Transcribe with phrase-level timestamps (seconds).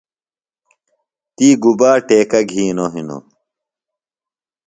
[1.35, 3.23] تی گُبا ٹیکہ گِھینوۡ ہِنوۡ؟